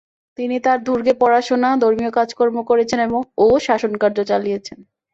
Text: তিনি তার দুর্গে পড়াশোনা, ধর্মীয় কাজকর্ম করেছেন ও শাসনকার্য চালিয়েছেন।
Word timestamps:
তিনি 0.39 0.55
তার 0.59 0.79
দুর্গে 0.83 1.13
পড়াশোনা, 1.21 1.69
ধর্মীয় 1.83 2.11
কাজকর্ম 2.11 2.57
করেছেন 2.69 2.99
ও 3.37 3.47
শাসনকার্য 3.59 4.17
চালিয়েছেন। 4.23 4.77